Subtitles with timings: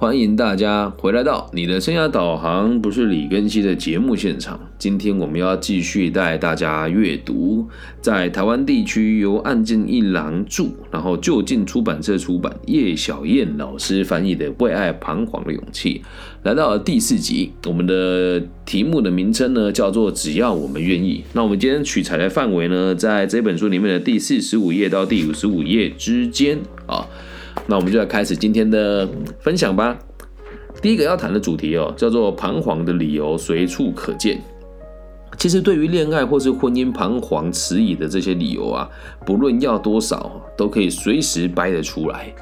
[0.00, 4.60] 欢迎大家回来到你的生涯导航，不是李根熙的节目现场。
[4.78, 7.66] 今天我们要继续带大家阅读，
[8.00, 16.00] 在台湾地区由岸见一郎著，然后就近出版社出版，叶小燕老师翻译的《为爱彷徨的勇气》，
[16.44, 17.50] 来到了第四集。
[17.66, 21.24] 我们的题目的名称呢，叫做“只要我们愿意”。
[21.34, 27.04] 那我们今天取材的范围呢，在这本书里面的第四十五页到第五十五页之间啊。
[27.66, 29.08] 那我们就来开始今天的
[29.40, 29.98] 分享吧。
[30.80, 34.40] 第一个要谈的主题哦，叫做彷徨的理由随处可见。
[35.36, 38.88] 其实对于恋爱或是婚姻彷徨迟疑的这些理由啊，
[39.26, 42.32] 不论要多少，都可以随时掰得出来。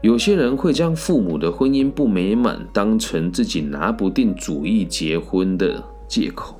[0.00, 6.58] 有些人会将父母的婚姻不美满当成自己拿不定主意结婚的借口。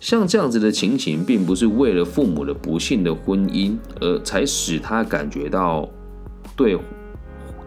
[0.00, 5.88] 像这样子的情形，并不是为了父母的不幸的婚姻，而才使他感觉到
[6.54, 6.76] 对。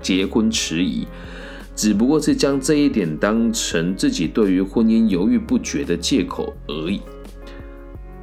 [0.02, 1.06] 结婚迟疑，
[1.76, 7.02] 只不过是将这一点当成自己对于婚姻犹豫不决的借口而已，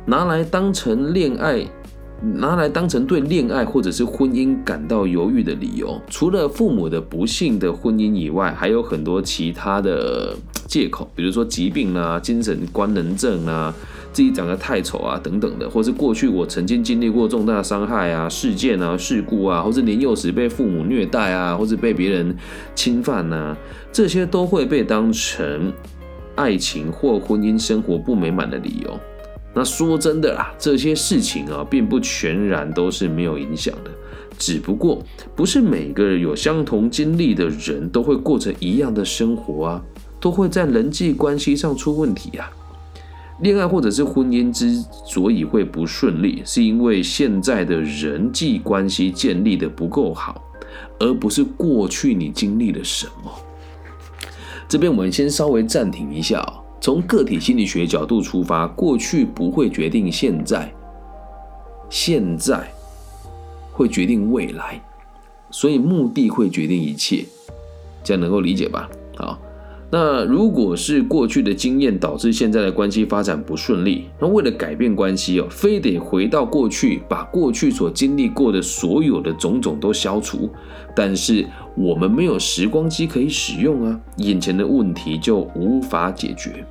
[0.05, 1.64] 拿来当成恋爱，
[2.20, 6.00] 拿来当成对恋爱或者是婚姻感到犹豫的理由。
[6.08, 13.74] 除了父母的不幸的婚姻以外，还有很多其他的借口，比如说疾病啊、精神官能症啊。
[14.17, 22.34] 自己长得太丑啊，等等的，或是过去我曾经经历过重大伤害啊、事件啊、事故啊，或是年幼时被父母虐待啊，或是被别人
[22.75, 23.55] 侵犯呐，
[23.92, 25.70] 这些都会被当成
[26.34, 28.98] 爱情或婚姻生活不美满的理由。
[29.53, 33.91] 那说真的啦，这些事情啊，并不全然都是没有影响的，
[34.39, 35.03] 只不过
[35.34, 39.83] 不是每个有相同经历的人都会过着一样的生活啊，
[40.19, 42.48] 都会在人际关系上出问题呀。
[43.41, 50.42] 恋爱或者是婚姻之所以会不顺利，是因为现在的人际关系建立的不够好，
[50.98, 53.31] 而不是过去你经历了什么。
[54.67, 60.73] 这边我们先稍微暂停一下啊，从个体心理学角度出发，过去不会决定现在，
[61.91, 62.67] 现在
[63.70, 64.83] 会决定未来，
[65.51, 67.27] 所以目的会决定一切，
[68.02, 68.89] 这样能够理解吧？
[69.17, 69.39] 好。
[69.89, 80.51] 那如果是过去的经验导致现在的关系发展不顺利，那为了改变关系哦，非得回到过去，把过去所经历过的所有的种种都消除。
[80.95, 81.46] 但是
[81.77, 86.64] 我们没有时光机可以使用啊，眼前的问题就无法解决。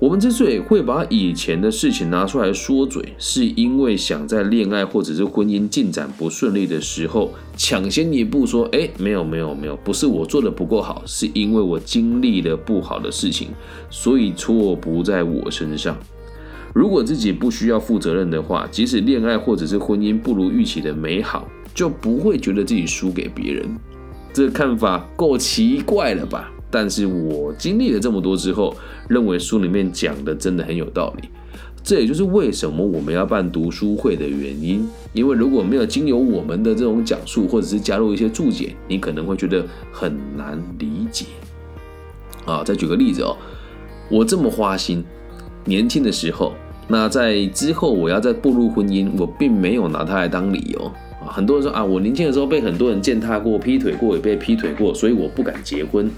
[0.00, 13.48] 我们之所以会把以前的事情拿出来说嘴，是因为想在恋爱或者是婚姻进展不顺利的时候，抢先一步说：“哎，没有没有没有，不是我做的不够好，是因为我经历了不好的事情，
[13.90, 15.96] 所以错不在我身上。
[16.72, 23.66] 如果自己不需要负责任的话，即使恋爱或者是婚姻不如预期的美好，就不会觉得自己输给别人。
[24.32, 28.76] 这看法够奇怪了吧？”但是我经历了这么多之后，
[29.08, 31.28] 认为书里面讲的真的很有道理。
[31.82, 34.86] 这也就是为什么我们要办读书会的原因。
[35.14, 41.24] 因为如果没有经由我们的这种讲述，或者是加入一些注解，你可能会觉得很难理解。
[42.44, 43.34] 啊，再举个例子哦，
[44.10, 45.02] 我这么花心，
[45.64, 46.52] 年轻的时候，
[46.88, 50.92] 那在之后我要再步入婚姻，我并没有拿它来当理由
[51.22, 51.32] 啊。
[51.32, 56.10] 很多人说啊，我年轻的时候被很多人践踏过、劈腿过，也被劈腿过，所以我不敢结婚。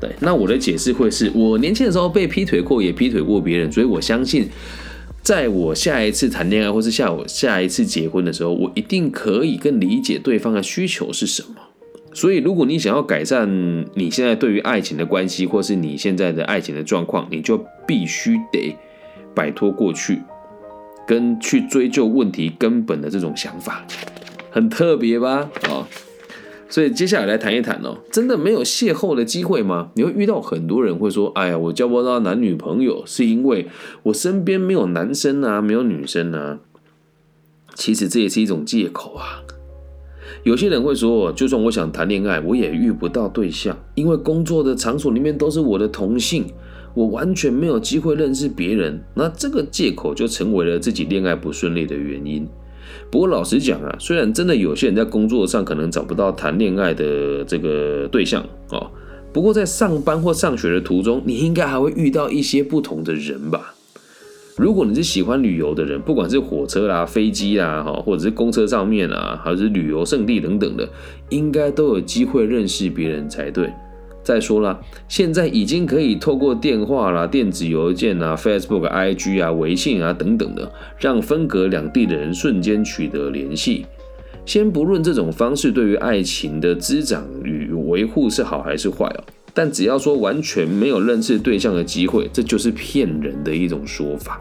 [0.00, 4.48] 对，那我的解释会是我年轻的时候被劈腿过，也劈腿过别人，所以我相信，
[5.22, 11.56] 在我下一次谈恋爱或是下我下一次结婚的时候，我一定可以更理解对方的需求是什么。
[12.14, 13.46] 所以，如果你想要改善
[13.94, 18.74] 你现在对于爱情的关系，或是你现在的爱情的状况，你就必须得
[19.34, 20.18] 摆脱过去，
[21.06, 23.86] 跟去追究问题根本的这种想法，
[24.50, 25.50] 很特别吧？
[25.68, 25.86] 啊。
[26.70, 29.90] 所以接下来来谈一谈哦，真的没有邂逅的机会吗？
[29.96, 33.66] 你会遇到很多人会说：“哎呀，我交不到男女朋友，是因为
[34.04, 36.60] 我身边没有男生啊，没有女生啊。”
[37.74, 39.42] 其实这也是一种借口啊。
[40.44, 46.46] 有些人会说：“就算我想谈恋爱，我也遇不到对象，因为工作的场所里面都是我的同性，
[46.94, 52.46] 我完全没有机会认识别人。”那这个借口就成为了自己恋爱不顺利的原因。
[53.10, 58.90] 不过老实讲啊，虽然真的有些人在工作上可能找不到谈恋爱的这个对象哦，
[59.32, 63.74] 不过在上班或上学的途中，你应该还会遇到一些不同的人吧？
[64.56, 70.86] 如果你是喜欢旅游的人，不管是火车啦、飞机啦，哈，或者是公车上面啊，还是旅游胜地等等的，
[71.30, 73.70] 应该都有机会认识别人才对。
[74.22, 83.86] 再说了，现在已经可以透过电话啦、电子邮件啊、Facebook、IG 啊、微信啊等等的，让分隔两地的人瞬间取得联系。
[84.46, 89.24] 先不论这种方式对于爱情的滋长与维护是好还是坏哦。
[89.52, 94.40] 但只要说完全没有认识对象的机会，这就是骗人的一种说法。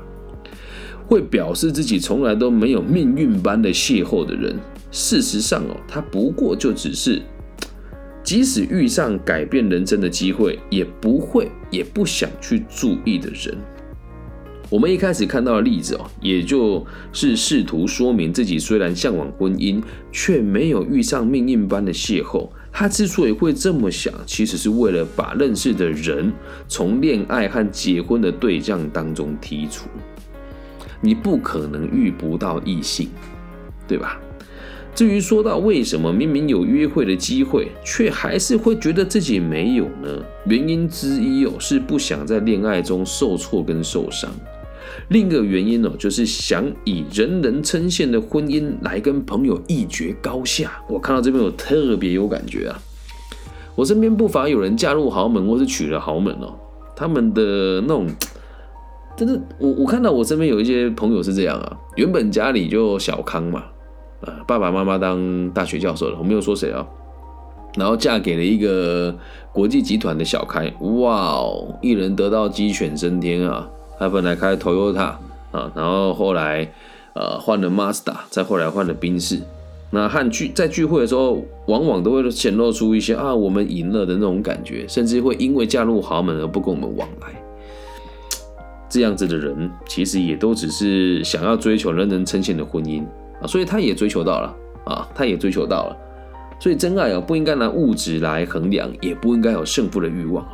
[1.08, 4.56] 会表示自己从来都没有命运般的邂逅的人，
[4.92, 7.20] 事实上哦，他不过就只是，
[8.30, 13.58] 即使遇上改变人生的机会，也不会也不想去注意的人。
[14.70, 19.82] 我们一开始看到的例子哦，也就是试图说明自己虽然向往婚姻，
[20.12, 22.48] 却没有遇上命运般的邂逅。
[22.72, 26.32] 他之所以会这么想，其实是为了把认识的人
[26.68, 29.90] 从恋爱和结婚的对象当中剔除。
[31.02, 33.10] 你不可能遇不到异性，
[33.88, 34.22] 对吧？
[34.96, 40.22] 至于说到为什么明明有约会的机会，却还是会觉得自己没有呢？
[40.46, 44.30] 原因之一哦，是不想在恋爱中受挫跟受伤；
[45.08, 50.82] 另一个原因哦，就是想以人人称羡的婚姻来跟朋友一决高下。
[50.90, 52.82] 我看到这边我特别有感觉啊！
[53.76, 56.60] 我身边不乏有人嫁入豪门或是娶了豪门哦，
[56.96, 58.08] 他们的那种。
[59.16, 63.66] 真的，我我看到我身边有一些朋友是这样啊，原本家里就小康嘛，
[64.22, 66.86] 呃，爸爸妈妈当大学教授了，我没有说谁啊，
[67.78, 69.16] 然后嫁给了一个
[69.54, 75.14] 国际集团的小开，哇哦，一人得道鸡犬升天啊，他本来开 Toyota
[75.52, 76.70] 啊，然后后来
[77.14, 79.40] 呃换了 Mazda，再后来换了宾士，
[79.92, 87.28] 那和聚在聚会的时候，往往都会显露出一些啊我们赢了的那种感觉，甚至会因为嫁入豪门而不跟我们往来。
[88.90, 93.04] 这样子的人，其实也都只是想要追求人人称羡的婚姻。
[93.42, 94.56] 啊，所以他也追求到了
[94.86, 95.98] 啊，他也追求到了。
[96.60, 100.46] 所以真爱啊，不应该拿物质来衡量，也不应该有胜负的欲望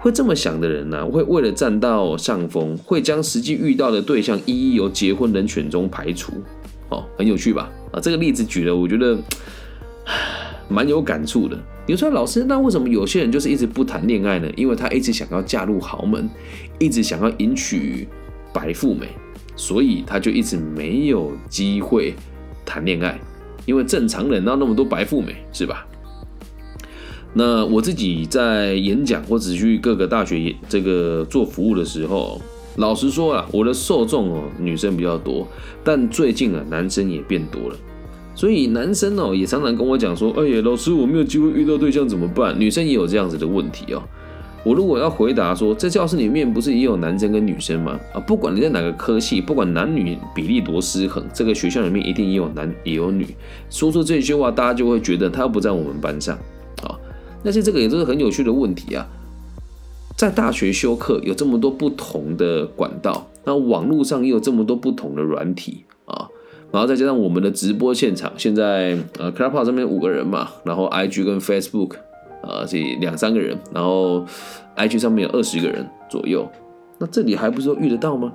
[0.00, 6.32] 会这么想的人呢，会为了占到上风，会将实际遇到的对象一一由结婚人选中排除。
[6.88, 7.70] 哦，很有趣吧？
[7.92, 9.16] 啊，这个例子举的，我觉得
[10.68, 11.56] 蛮有感触的。
[11.86, 14.48] 你说老师，那为什么有些人就是一直不谈恋爱呢？
[14.56, 16.28] 因为他一直想要嫁入豪门，
[16.78, 18.06] 一直想要迎娶
[18.52, 19.08] 白富美，
[19.56, 22.14] 所以他就一直没有机会
[22.64, 23.18] 谈恋爱。
[23.64, 25.86] 因为正常人哪那么多白富美，是吧？
[27.32, 32.40] 那我自己在演讲或者去各个大学这个做服务的时候，
[32.76, 35.46] 老实说啊，我的受众哦女生比较多，
[35.84, 37.76] 但最近啊男生也变多了。
[38.34, 44.02] 所以男生哦也常常跟我讲说：“哎呀，老师，我没有机会遇到对象怎么办？”女生也有这样子的问题哦。
[44.64, 47.98] 我如果要回答说，在教室里面不是也有男生跟女生吗？
[48.14, 53.26] 啊，不管你在哪个科系，不管男女比例多失衡，这个学校里面一定也有男也有女。
[53.68, 56.36] 说出这句话，大家就会觉得他不在我们班上
[56.82, 56.94] 啊。
[57.42, 59.04] 但是这个也是很有趣的问题啊。
[60.16, 66.28] 在大学修课有这么多不同的管道，那网络上也有这么多不同的软体啊。
[66.70, 71.96] 然后再加上我们的直播现场，现在呃 c l u b h o u s e 上面五个人嘛，然后 IG 跟 Facebook
[72.42, 74.24] 啊这两三个人，然后
[74.76, 76.48] IG 上面有二十个人左右，
[76.98, 78.32] 那这里还不是说遇得到吗？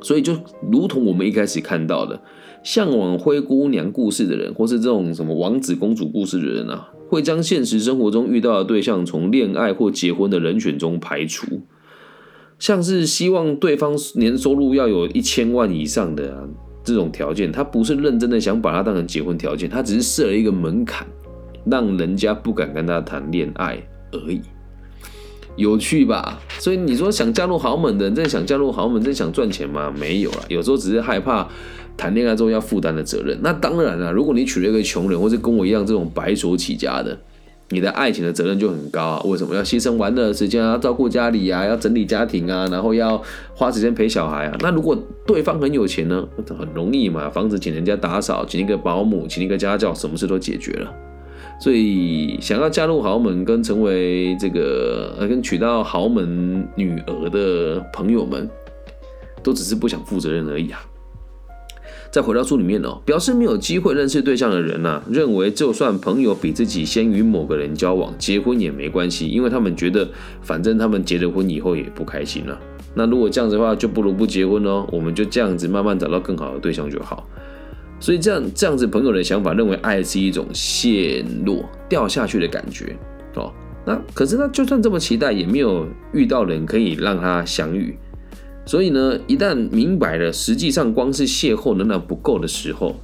[0.00, 0.36] 所以就
[0.70, 2.20] 如同我们一开始看到的，
[2.62, 11.46] 向往灰姑娘故事的人，或是这种什么王子公主故事的人啊，会将现实生活中遇到的对象从恋爱或结婚的人选中排除，
[12.58, 16.48] 像是希望对方年收入要有一千万以上的。
[16.84, 21.06] 这种条件，他不是认真的想把它当成结婚条件，他只是设了一个门槛，
[21.70, 23.78] 让人家不敢跟他谈恋爱
[24.12, 24.40] 而已。
[25.56, 26.38] 有趣吧？
[26.58, 29.92] 所以你说想嫁入豪门的人，真想嫁入豪门，真想赚钱吗？
[29.98, 31.48] 没有了，有时候只是害怕
[31.96, 33.36] 谈恋爱之后要负担的责任。
[33.42, 37.18] 那当然了，如果你娶了一个穷人，或者跟我一样这种白手起家的。
[37.70, 39.22] 你的爱情的责任就很高啊！
[39.26, 40.78] 为什么要牺牲玩乐的时间啊？
[40.78, 41.66] 照顾家里啊？
[41.66, 42.66] 要整理家庭啊？
[42.70, 43.22] 然后要
[43.52, 44.56] 花时间陪小孩啊？
[44.60, 44.96] 那如果
[45.26, 46.26] 对方很有钱呢？
[46.58, 50.90] 很容易嘛，房子请人家打扫，请一个保姆，请一个家教，什么事都解决了。
[51.60, 58.48] 所以想要加入豪门跟成为这个呃跟娶到豪门女儿的朋友们，
[59.42, 60.80] 都只是不想负责任而已啊。
[62.10, 70.08] 再回到书里面哦，表示没有机会认识对象的人呢，认为就算朋友比自己先与某个人交往，结婚也没关系，因为他们觉得
[70.40, 72.58] 反正他们结了婚以后也不开心了。
[72.94, 77.28] 那如果这样子的话，就不如不结婚哦，我们就这样子慢慢找到更好的对象就好。
[78.00, 82.96] 所以这样这样子朋友的想法，认为爱是一种陷落掉下去的感觉
[83.34, 83.52] 哦。
[83.84, 87.96] 那可是他就算这么期待，也没有遇到人可以让他相遇。
[88.66, 92.94] 所以呢，一旦明白了，实际上光是邂逅仍然不够的时候，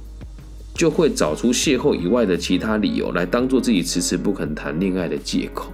[0.75, 5.71] 就会找出邂逅以外的其他理由来当做自己迟迟不肯谈恋爱的借口。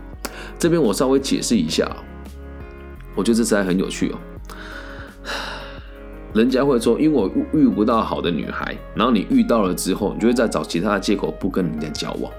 [0.58, 1.94] 这边我稍微解释一下，
[3.16, 4.18] 我觉得这词还很有趣哦。
[6.34, 12.32] 人家会说，因为我遇不到好的女孩，然后你遇到了之后，你就会再找其他的借口不跟人家交往。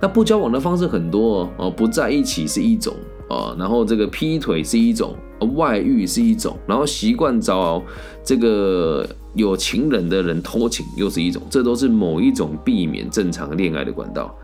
[0.00, 2.94] 那不交往的方式很多哦，不在一起是一种
[3.28, 5.16] 哦，然后这个劈腿是一种，
[5.54, 7.82] 外遇是一种，然后习惯找
[8.24, 14.36] 这个有情人的人偷情又是一种，这都是某一种避免正常恋爱的管道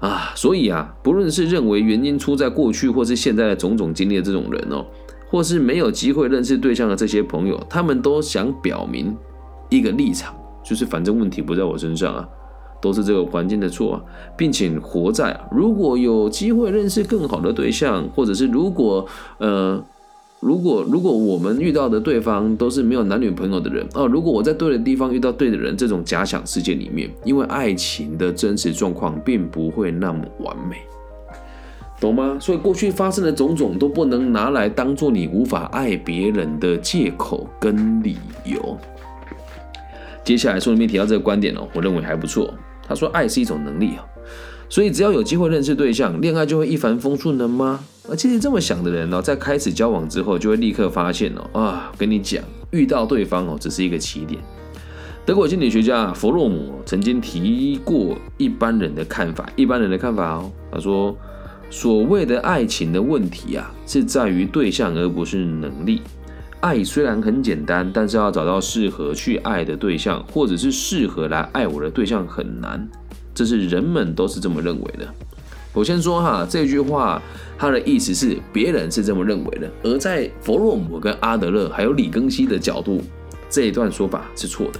[0.00, 0.32] 啊。
[0.34, 4.86] 所以啊，不论是认为原因出在过去或是现在的种种经历的这种人哦，
[5.34, 9.12] 或是没有机会认识对象的这些朋友，他们都想表明
[9.68, 12.28] 一个立场，就是反正问题不在我身上啊。
[12.80, 14.02] 都是这个环境的错啊，
[14.36, 19.04] 并且活在啊，如果有机会认识更好的对象，或者是如果
[19.38, 19.82] 呃，
[20.38, 30.76] 如果如果我们遇到的对方都是没有男女朋友的人哦，如果我在对的地方遇到对的人，这种假想世界里面，因为爱情的真实状况并不会那么完美，
[32.04, 32.36] 懂吗？
[32.40, 38.78] 所以过去发生的种种都不能拿来当做你无法爱别人的借口跟理由。
[40.22, 42.52] 接下来书里面提到这个观点哦，我认为还不错。
[42.86, 44.04] 他说：“爱是一种能力啊，
[44.68, 47.80] 所以只要有机会认识对象，恋爱就会一帆风顺的吗？
[48.08, 54.40] 而其实这么想的人呢，在开始交往之后，就会立刻发现哦，啊，跟你讲，遇到对方哦，只是一个起点。
[55.24, 61.16] 德国心理学家弗洛姆曾经提过一般人的看法，一般人的看法哦，他说，
[61.74, 66.02] 所谓的爱情的问题啊，是在于对象，而不是能力。
[66.60, 72.88] 爱虽然很简单，但是要找到适合去爱的对象，或者是适合来爱我的对象很难。
[73.34, 75.04] 这是人们都是这么认为的。
[75.72, 77.20] 我先说哈，这句话
[77.58, 83.02] 它的意思是别人是这么认为的，而在弗洛姆跟阿德勒还有李庚希的角度，
[83.50, 84.78] 这一段说法是错的。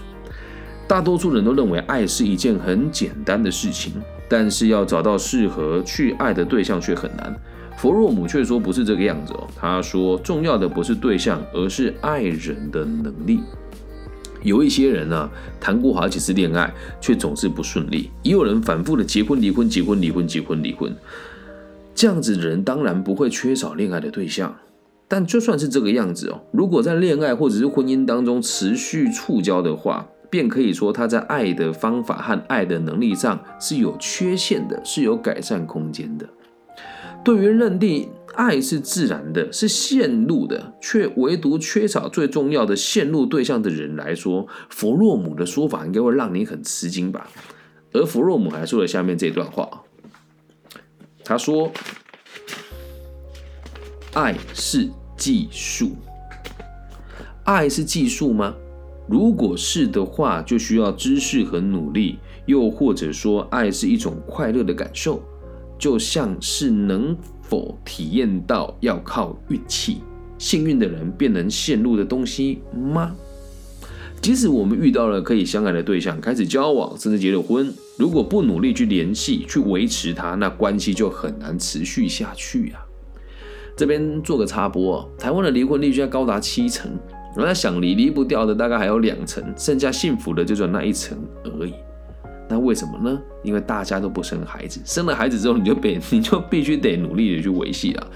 [0.86, 3.94] 大多数人都认为爱是一件很简单的事情，
[4.28, 7.34] 但是要找到适合去爱的对象却很难。
[7.76, 13.40] 弗洛姆却说不是这个样子哦，他说重要的不是对象，而是爱人的能力。
[14.42, 15.28] 有一些人呢，
[15.58, 20.94] 谈过好几次恋爱，却总是不顺利；也有人反复的结婚、离婚、结婚、离婚、结婚、离婚。
[21.94, 24.54] 这样子的人当然不会缺少恋爱的对象，
[25.08, 36.28] 但就算是这个样子哦，如果在恋爱或者是婚姻当中持续触礁的话，便可以说他在爱的方法和爱的能力上是有缺陷的，是有改善空间的。
[37.24, 47.28] 对于认定爱是自然的、是陷入的，却唯独缺少最重要的陷入对象的人来说，弗洛姆的说法应该会让你很吃惊吧？
[47.92, 49.84] 而弗洛姆还说了下面这段话：
[51.22, 51.70] 他说，
[54.14, 55.92] 爱是技术，
[57.44, 58.52] 爱是技术吗？
[59.06, 65.22] 如果是的话，就需要知识和努力，又或者说，爱是一种快乐的感受。
[65.76, 69.98] 就像是能否体验到要靠运气，
[70.38, 73.14] 幸运的人便能陷入的东西吗？
[74.22, 82.78] 即使我们遇到了可以相爱的对象，开始交往，甚至结了婚，如果不努力去联系、去维持它，那关系就很难持续下去呀。
[83.76, 86.98] 这边做个插播，台湾的离婚率居然高达七成，
[87.36, 91.74] 我在想离离不掉的大概还有两层，剩下幸福的就只有那一层而已。
[92.48, 93.18] 那为什么呢？
[93.42, 98.06] 因为大家都不生孩子，生了孩子之后，你就被 你就必须得努力的去维系了。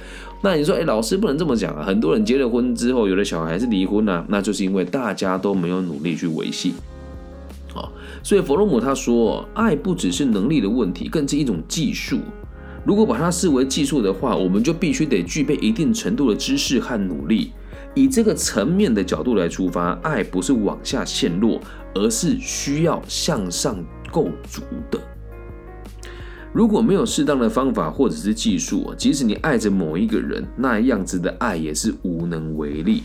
[0.42, 1.82] 那你说，哎，老师不能这么讲啊！
[1.82, 6.74] 很多人结了婚之后，有的小孩是离婚啊，那就是因为大家都没有努力去维系。
[7.72, 7.90] 好，
[8.22, 12.20] 所以弗洛姆他说，爱不只是能力的问题，更是一种技术。
[12.84, 17.50] 如果把它视为技术的话，我们就必须得具备一定程度的知识和努力。
[17.98, 21.60] 以这个层面的角度来出发，爱不是往下陷落，
[21.94, 23.76] 而是需要向上。
[24.10, 24.98] 构筑的，
[26.50, 33.02] 如果没有适当的方法或者是技术，即使你爱着某一个人，那样子的爱也是无能为力。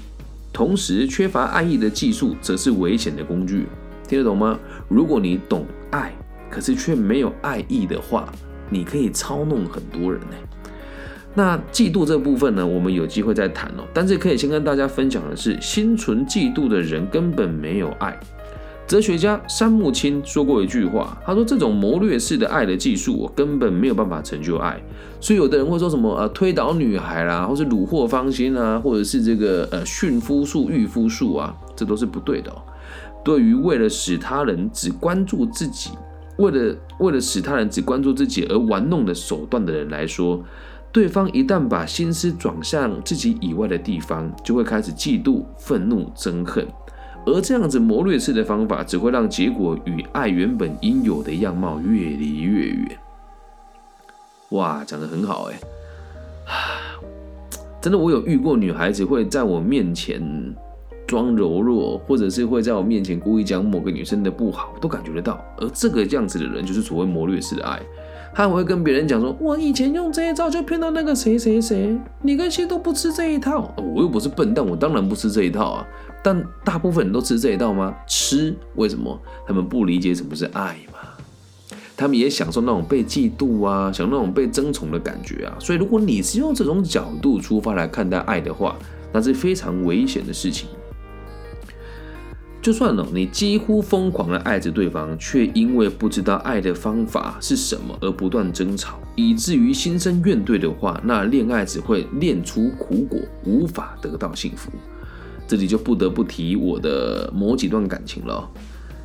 [0.53, 3.67] 同时，缺乏爱意的技术，则是危险的工具。
[4.07, 4.57] 听得懂吗？
[4.87, 6.13] 如果你懂爱，
[6.49, 8.31] 可是却没有爱意的话，
[8.69, 10.37] 你可以操弄很多人呢。
[11.35, 13.83] 那嫉妒这部分呢，我们有机会再谈哦。
[13.93, 18.19] 但是可以先跟大家分享的是，心存嫉妒的人根本没有爱。
[18.85, 24.79] 哲学家山木清说过一句话，他说：“这种谋略式的爱的技术，我根本没有办法成就爱。”
[25.21, 32.53] 所以有的人会说什么呃推倒女孩啦，或是虏获芳心啊，或者是这个呃驯夫术、御夫术啊，这都是不对的。
[33.23, 35.91] 对于为了使他人只关注自己，
[36.37, 40.43] 为了为了使他人只关注自己而玩弄的手段的人来说，
[40.93, 46.65] 对方一旦把心思转向自己以外的地方，就会开始嫉妒、愤怒、憎恨。
[47.25, 52.97] 而这样子谋略式的方法，只会让结果与爱原本应有的样貌越离越远。
[54.49, 55.59] 哇，讲得很好哎，
[57.81, 60.21] 真的，我有遇过女孩子会在我面前
[61.07, 65.43] 装柔弱，或者是会在我面前故意讲某个女生的不好，都感觉得到。
[65.57, 67.81] 而这个样子的人，就是所谓谋略式的爱。
[68.35, 75.87] 他会跟别人讲说：“我以前用这一招就骗到那个谁谁谁，你跟谁都不吃这一套。”我又不是笨蛋，我当然不吃这一套啊。
[76.23, 77.93] 但大部分人都吃这一套吗？
[78.07, 79.19] 吃，为什么？
[79.45, 80.99] 他们不理解什么是爱嘛。
[81.95, 85.55] 他们也享受那种被嫉妒啊，享受那种被争宠的感觉啊。
[85.59, 88.75] 所以，如果你是用这种角度出发来看待爱的话，
[89.11, 90.67] 那是非常危险的事情。
[92.63, 104.71] 就算呢，你几乎疯狂的爱着对方，却因为不知道爱的方法是什么而不断争吵，以至于心生怨怼的话，那恋爱只会练出苦果，无法得到幸福。
[105.45, 108.49] 这里就不得不提我的某几段感情了。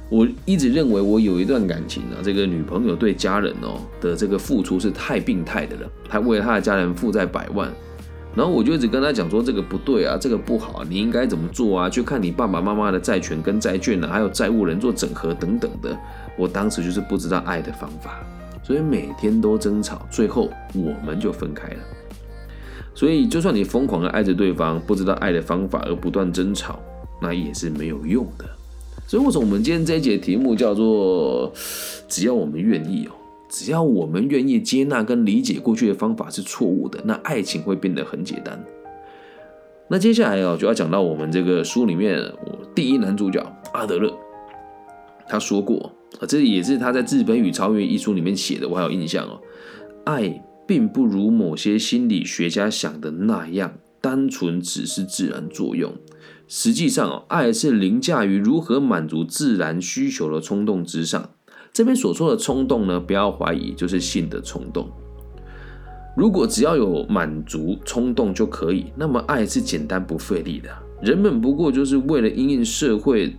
[0.09, 7.69] 我一直认为我有一段感情啊，这个女朋友对家人哦的这个付出是太病态的了，她为了她的家人负债百万。
[8.39, 11.91] 然后我就一直跟他讲说，这个不对啊，这个不好，你应该怎么做啊？
[11.91, 15.99] 去看你爸爸妈妈的债权跟债券呢，还有债务人做整合等等的。
[16.37, 18.21] 我当时就是不知道爱的方法，
[18.63, 21.81] 所以每天都争吵，最后我们就分开了。
[22.95, 26.79] 所以就算你疯狂的爱着对方，不知道爱的方法而不断争吵，
[27.21, 28.45] 那也是没有用的。
[29.09, 31.53] 所以为什么我们今天这一节题目叫做
[32.07, 33.13] “只要我们愿意哦”。
[33.49, 38.63] 只要我们愿意接纳跟理解过去的方法是错误的，那爱情会变得很简单。
[39.89, 43.41] 那接下来啊，就要讲到我们这个书里面我第一男主角
[43.73, 44.13] 阿德勒，
[45.27, 45.91] 他说过
[46.21, 49.41] 啊，这也是他在《自卑与超越》一书里面写的，我还有印象哦。
[50.05, 55.95] 爱并不如某些心理学家想的那样，单纯只是自然作用。
[56.47, 61.31] 实际上，爱是凌驾于如何满足自然需求的冲动之上。
[61.73, 64.89] 这边所说的冲动呢，不要怀疑，就是性的冲动。
[66.17, 70.69] 如果只要有满足冲动就可以，那么爱是简单不费力的。
[71.01, 73.37] 人们不过就是为了因应社会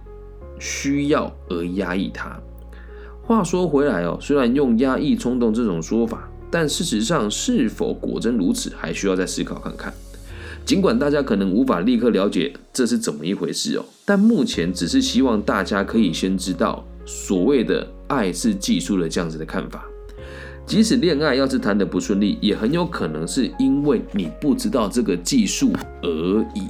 [0.60, 2.40] 需要而压抑它。
[3.22, 9.94] 话说回来哦，虽然用压抑冲动这种说法，但事实上是否果真如此，还需要再思考看看。
[10.66, 17.88] 尽管大家可能无法立刻了解这是怎么一回事哦，但目前只是希望大家可以先知道所谓的。
[18.10, 19.86] 爱是技术的这样子的看法，
[20.66, 26.64] 即使恋爱要是谈的不顺利，也很有可能是因为你不知道这个技术而已，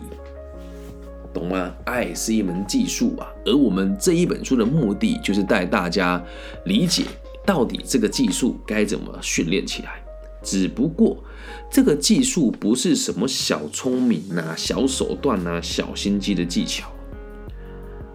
[1.33, 1.73] 懂吗？
[1.85, 6.21] 爱是一门技术啊，而我们这一本书的目的就是带大家
[6.65, 7.05] 理解
[7.45, 10.03] 到底这个技术该怎么训练起来。
[10.43, 11.23] 只不过
[11.71, 16.91] 这个技术不是什么小聪明啊、小手段啊、小心机的技巧。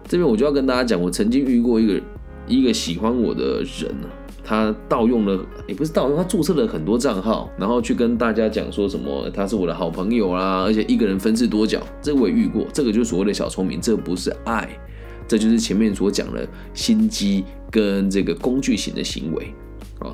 [0.07, 1.99] 这边我就要跟大家讲，我曾经遇过一个。
[2.47, 4.07] 一个喜欢我的人呢，
[4.43, 14.69] 他盗用了，也不是盗用，他注册了很多账号，然后去跟大家讲说什么他是我的好朋友啊，而且一个人分饰多角，这我也遇过，这个就是所谓的小聪明，这不是爱，
[15.27, 19.53] 这就是前面所讲的心机跟这个工具型的行为
[19.99, 20.13] 啊。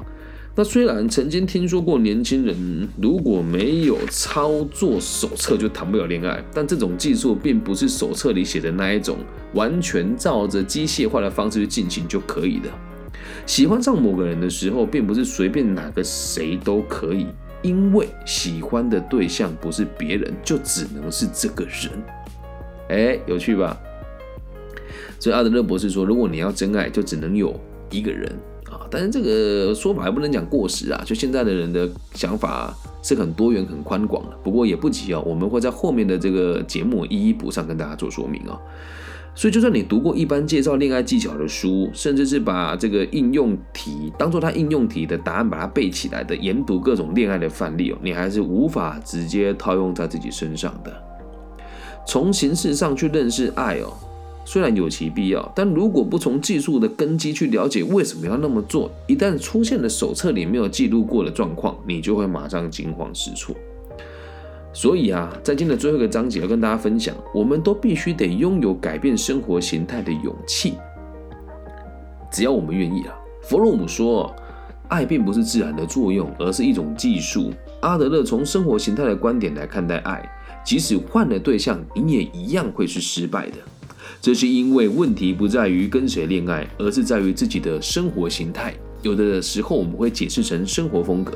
[0.54, 9.18] 那虽然曾经听说过年轻人如果没有操作手册就谈不了恋爱，但这种技术并不是手册里写的那一种，
[9.54, 12.70] 完全照着机械化的方式去进行就可以的。
[13.46, 17.28] 喜欢上某个人的时候，并不是随便哪个谁都可以，
[17.62, 21.92] 因为喜欢的对象不是别人，就只能是这个人。
[22.90, 23.80] 哎，有趣吧？
[25.18, 27.58] 所以阿德勒博士说，如果你要真爱，就只能有
[27.90, 28.30] 一个人。
[28.92, 34.36] 但是这个说法还不能讲过时啊，就现在的人的想法是很多元、很宽广的。
[34.44, 38.60] 不过也不急哦，我们会在后面的这个节目一一补上，跟大家做说明哦。
[39.34, 50.94] 所以，就算你读过一般介绍恋爱技巧的书，甚至是把这个应用题当做它应用题的答案把它背起来的，研读各种恋爱的范例哦，你还是无法直接套用在自己身上的。
[52.06, 53.94] 从形式上去认识爱哦。
[54.44, 63.56] 虽然有其必要，但如果不从技术的根基去了解为什么要那么做，一旦出现了手册里没有记录过的状况，你就会马上惊慌失措。
[64.74, 70.76] 所以啊，在今天的最后一个章节要跟大家分享，我们都必须得拥有改变生活形态的勇气。
[72.32, 73.14] 只要我们愿意啊。
[73.44, 74.34] 弗洛姆说，
[74.88, 77.52] 爱并不是自然的作用，而是一种技术。
[77.82, 80.24] 阿德勒从生活形态的观点来看待爱，
[80.64, 83.58] 即使换了对象，你也一样会是失败的。
[84.22, 88.72] 这是因为问题不在于跟谁恋爱，而是在于自己的生活形态。
[89.02, 91.36] 有的时候我们会解释成生活风格。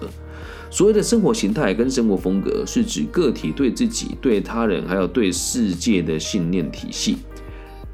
[0.69, 7.17] 所谓的生活形态跟生活风格，是指个体对自己、对他人还有对世界的信念体系。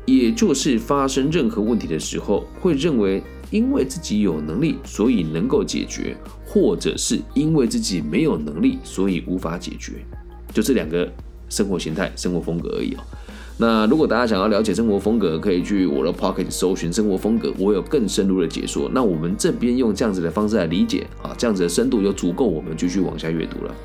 [0.05, 10.05] 也就是发生任何问题的时候，会认为因为自己有能力，所以能够解决，或者是因为自己没有能力，所以无法解决。
[10.53, 11.09] 就这两个
[11.47, 12.99] 生活形态、生活风格而已哦。
[13.57, 18.89] 那如果大家想要了解生活风格，可以去我的 Pocket 搜寻生活风格，我有更深入的解说。
[18.91, 23.75] 那我们这边用这样子的方式来理解啊，这样子的深度就足够我们继续往下阅读了。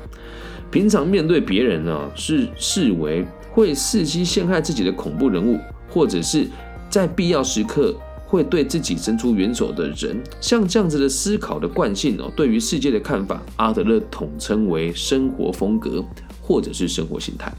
[0.71, 6.47] 平常面对别人呢，是视为会伺机陷害自己的恐怖人物，或者是
[6.89, 16.03] 在必要时刻会对自己伸出援手的人，像这样子的思考的惯性哦，对于世界的看法，阿德勒统称为生活风格，
[16.41, 17.53] 或者是生活形态。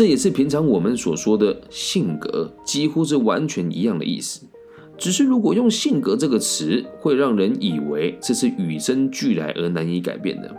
[0.00, 4.46] 这也是平常我们所说的性格，几乎是完全一样的意思。
[4.96, 10.56] 只是如果用性格这个词，会让人以为这是与生俱来而难以改变的。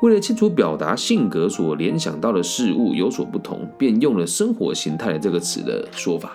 [0.00, 6.34] 为了清楚表达性格所联想到的事物有所不同，便用了生活形态这个词的说法，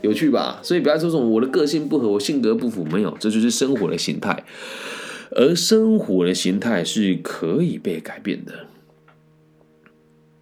[0.00, 0.58] 有趣吧？
[0.62, 4.42] 所以不要说什么我的个性不合，我性格不符，没有，这就是生活的形态。
[5.32, 8.68] 而生活的形态是可以被改变的。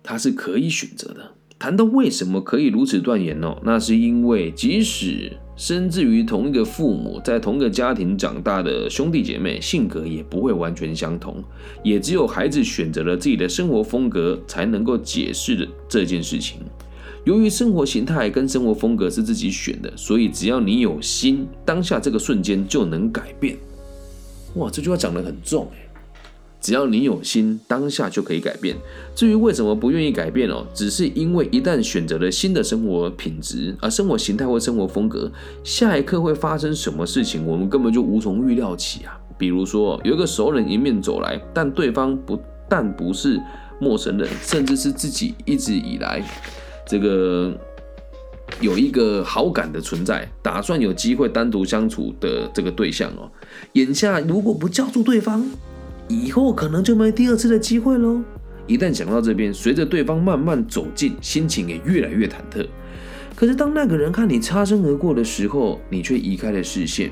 [0.02, 1.32] 它是可以选择的。
[1.58, 3.56] 谈到为什么可以如此断言呢？
[3.62, 11.36] 那是因为即使生自于同一个父母，在同一个家庭长大的兄弟姐妹，性格也不会完全相同。
[11.84, 16.58] 也只有孩子选择了自己的生活风格，才能够解释的这件事情。
[17.24, 23.56] 由于生活形态跟生活风格是自己选的，所以只要你有心，当下这个瞬间就能改变。
[24.54, 25.70] 哇，这句话讲得很重。
[26.62, 28.76] 只要你有心，当下就可以改变。
[29.14, 35.30] 至于为什么不愿意改变哦，只是因为一旦选择了新的生活品质、啊生活形态或生活风格，
[35.64, 39.18] 下一刻会发生什么事情，我们根本就无从预料起啊。
[39.36, 43.40] 比如说，有一个熟人迎面走来，但对方不但不是
[43.80, 46.24] 陌生人，甚至是自己一直以来
[46.86, 47.52] 这个
[48.60, 53.28] 有一个好感的存在，打算有机会单独相处的这个对象哦。
[53.72, 55.44] 眼下如果不叫住对方，
[56.12, 58.20] 以后可能就没第二次的机会喽。
[58.66, 62.66] 一旦想到这边，随着对方慢慢走近，心情也越来越忐忑。
[63.34, 67.10] 可是当那个人看你擦身而过的时候，你却移开了视线。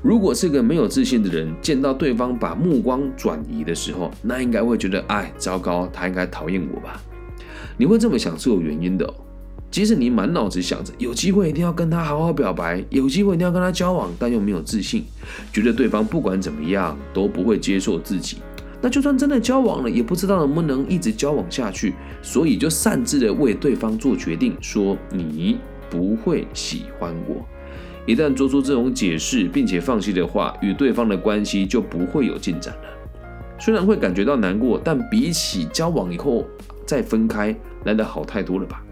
[0.00, 7.02] 如果是个没有自信的人，见到对方把目光转移的时候，那应该会觉得，哎，糟糕，他应该讨厌我吧？
[7.76, 9.12] 你会这么想是有原因的。
[9.70, 15.04] 即使你满脑子想着有机会一定要跟他好好表白，有机会一定要跟他交往，但又没有自信，
[15.52, 18.38] 觉得对方不管怎么样都不会接受自己，
[18.80, 25.58] 那就算真的交往了，也不知道能不能一直交往下去，所以就擅自的为对方做决定，说你
[25.90, 27.44] 不会喜欢我。
[28.06, 32.82] 一旦做出这种解释，并且放弃的话，与对方的关系就不会有进展了。
[33.58, 36.46] 虽然会感觉到难过，但比起交往以后
[36.86, 38.82] 再分开来的好太多了吧。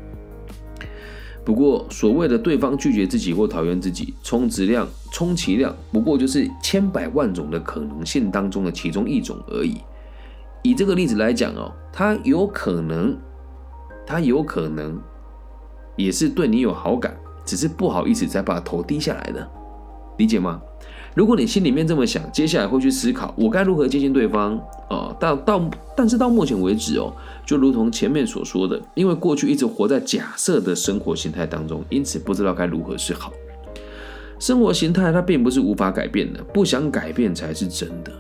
[1.45, 9.77] 不过，所谓的对方拒绝自己或讨厌自己，充值量，充其量不过就是千百万种的可能性当中的其中一种而已。
[10.63, 13.15] 以这个例子来讲哦，他有可能，
[14.07, 14.99] 他有可能
[15.97, 19.47] 也是对你有好感，只是不好意思才把头低下来的，
[20.17, 20.63] 理解吗？
[21.15, 25.17] 如果你心里面这么想，接下来会去思考我该如何接近对方哦。
[25.21, 25.63] 到到，
[25.97, 27.13] 但是到目前为止哦，
[27.47, 33.33] 就如同前面所说的，因为过去一直活在假设的生活形态当中，因此不知道该如何是好。
[34.41, 38.11] 生活形态它并不是无法改变的，不想改变才是真的。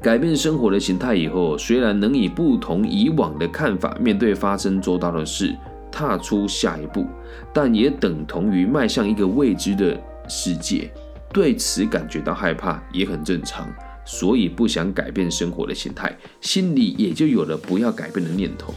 [0.00, 5.54] 改变生活的形态以后，虽然能以不同以往的看法面对发生周到的事，
[5.92, 7.04] 踏出下一步，
[7.52, 10.90] 但也等同于迈向一个未知的世界。
[11.34, 13.68] 对此感觉到害怕也很正常，
[14.06, 18.72] 所以不想改变生活的形态，心里也就有了不要改变的念头。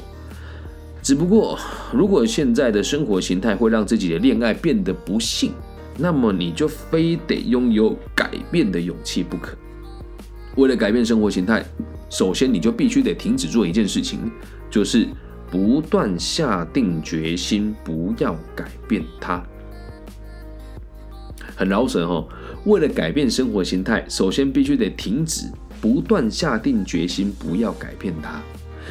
[1.03, 1.57] 只不过，
[1.93, 5.53] 如果现在的生活形态会让自己的恋爱变得不幸，
[5.99, 9.55] 那么你就非得拥有改变的勇气不可。
[10.55, 11.63] 为了改变生活形态，
[12.09, 14.31] 首先你就必须得停止做一件事情，
[14.69, 15.07] 就是
[15.51, 19.41] 不断下定决心不要改变它。
[21.55, 22.27] 很劳神哈。
[22.67, 25.47] 为了改变生活形态，首先必须得停止，
[25.79, 28.41] 不断下定决心，不要改变它。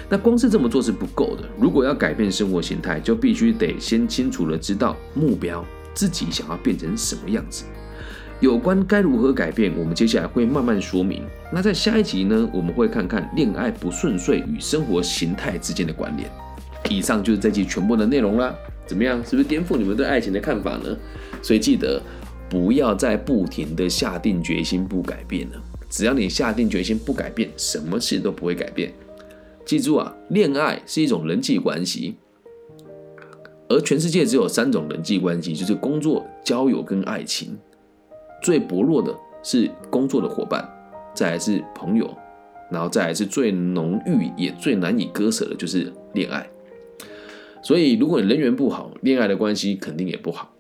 [0.09, 1.43] 那光是这么做是不够的。
[1.61, 5.63] 如果要改变生活形态，就必须得先清楚的知道目标，
[5.93, 7.67] 自己想要变成什么样子。
[8.41, 11.23] 有关该如何改变，我们接下来会慢慢说明。
[11.53, 16.31] 那在下一集呢，我们会看看恋爱不顺遂与生活形态之间的关联。
[16.89, 18.55] 以上就是这集全部的内容啦。
[18.87, 19.23] 怎么样？
[19.23, 20.97] 是不是颠覆你们对爱情的看法呢？
[21.43, 22.01] 所以记得。
[22.49, 25.63] 不要再不停的下定决心不改变了。
[25.89, 28.93] 只要你下定决心不改变，什么事都不会改变。
[29.65, 32.17] 记住啊，恋爱是一种人际关系，
[33.69, 37.57] 而全世界只有三种人际关系，就是工作、交友跟爱情。
[38.43, 40.69] 最薄弱的是工作的伙伴，
[41.15, 42.17] 再来是朋友，
[42.71, 46.49] 然后再来是最浓郁也最难以割舍的就是恋爱。
[47.63, 50.55] 所以如果你人缘不好，恋爱的关系肯定也不好，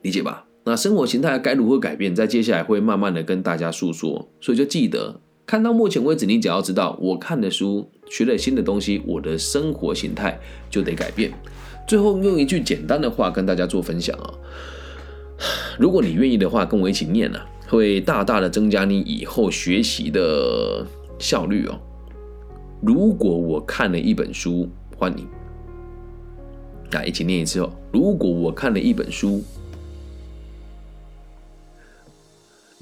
[0.00, 0.43] 理解吧？
[0.64, 4.30] 那生活形态该如何改变，在接下来会慢慢的跟大家诉说。
[4.40, 11.30] 所以就记得，看到目前为止，你只要知道我看的书、学了新的东西，我的生活形态就得改变。
[11.86, 14.32] 最后用一句简单的话跟大家做分享啊，
[15.78, 20.86] 如果你愿意的话，跟我一起念啊，会大大的增加你以后学习的
[21.18, 21.78] 效率哦。
[22.80, 25.26] 如果我看了一本书，欢迎，
[26.90, 27.70] 那一起念一次哦。
[27.92, 29.42] 如果我看了一本书，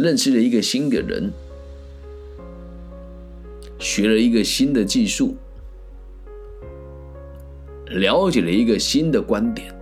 [0.03, 1.33] 认识了一个新的人，
[3.79, 5.37] 学了一个新的技术。
[7.87, 9.73] 了解了一个新的观点，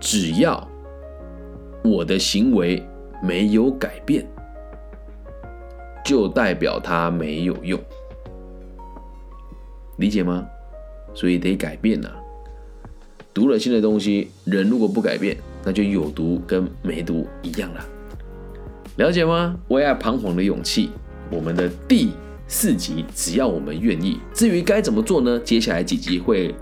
[0.00, 0.66] 只要
[1.84, 2.82] 我的行为
[3.22, 4.26] 没有改变，
[6.02, 7.78] 就代表它没有用，
[9.98, 10.46] 理解吗？
[11.12, 12.10] 所以得改变呐。
[13.34, 17.84] 读了新的东西，人如果不改变，那就有毒跟没毒一样了，
[18.96, 19.56] 了解吗？
[19.68, 20.90] 为爱彷徨的勇气，
[21.30, 22.10] 我们的第。
[22.46, 24.20] 四集，只要我们愿意。
[24.34, 25.40] 至于该怎么做呢？
[25.42, 26.54] 接下来几集会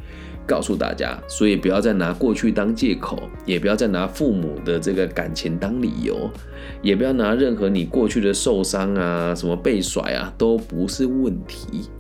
[0.47, 1.21] 告诉大家。
[1.27, 6.31] 所以不要再拿过去当借口，也不要再拿父母的这个感情当理由，
[6.83, 11.91] 也不要拿任何你过去的受伤啊、什么被甩啊，都不是问题。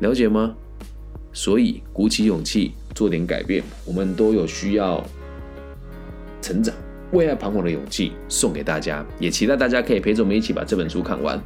[0.00, 0.56] 了解吗？
[1.32, 5.02] 所以鼓起勇气做点改变，我们都有需要
[6.42, 6.74] 成长。
[7.12, 11.38] 为爱彷徨的勇气送给大家，也期待大家可以陪着我们一起把这本书看完。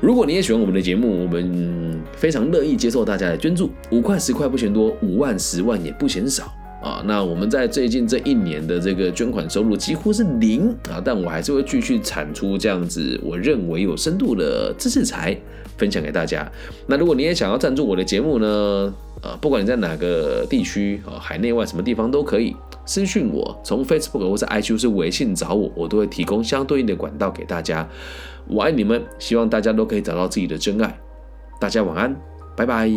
[0.00, 6.52] 如果你也喜欢我们的节目，我们非常乐意接受大家的捐助，五块十块不嫌多，五万十万也不嫌少
[6.84, 7.02] 啊！
[7.06, 15.34] 那我们在最近这一年的这个捐款收入几乎是零啊，但我还是会继续产出这样子我认为有深度的知识财
[15.78, 16.46] 分享给大家。
[16.86, 18.92] 那如果你也想要赞助我的节目呢？
[19.22, 22.54] 啊，不管你在哪个地区啊，海内外什么地方都可以。
[22.84, 27.88] 私讯我，从 Facebook 或者 iQ 是微信找我，我都会提供相对应的管道给大家。
[28.46, 30.94] 我爱你们，希望大家都可以找到自己的真爱。
[31.58, 32.14] 大家晚安，
[32.54, 32.90] 拜拜。